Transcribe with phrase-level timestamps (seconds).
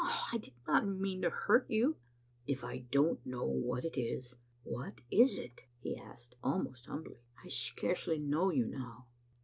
[0.03, 0.29] Ah!
[0.33, 1.97] I did not mean to hurt you.""
[2.53, 7.49] If I don't know what it is, what is it?" he asked, almost humbly." I
[7.49, 9.05] scarcely know you now."